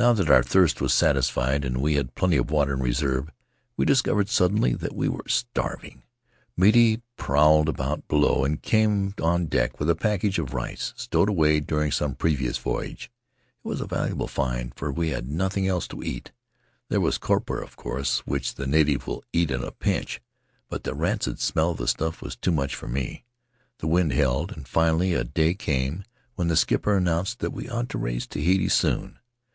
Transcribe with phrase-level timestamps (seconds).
[0.00, 3.32] "Now that our thirst was satisfied and we had plenty of water in reserve
[3.76, 6.04] we discovered suddenly that we were starving.
[6.56, 11.58] Miti prowled about below and came on deck with a package of rice, stowed away
[11.58, 13.10] during some previous voyage.
[13.64, 16.30] It was a valuable find, for we had nothing else to eat.
[16.90, 20.20] There was copra, of course, which the natives will eat in a pinch,
[20.68, 23.24] but the rancid smell of the stuff was too much for me.
[23.78, 26.04] The wind held, and finally a day came
[26.36, 29.18] when the skipper announced that we ought to raise Tahiti soon.